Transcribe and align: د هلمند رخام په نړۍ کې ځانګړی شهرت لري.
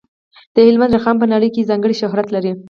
د 0.55 0.57
هلمند 0.67 0.95
رخام 0.97 1.15
په 1.19 1.27
نړۍ 1.33 1.49
کې 1.55 1.67
ځانګړی 1.69 1.95
شهرت 2.01 2.27
لري. 2.35 2.51